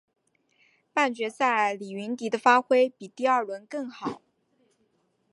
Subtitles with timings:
[0.93, 4.19] 半决赛李云迪的发挥比第二轮更好。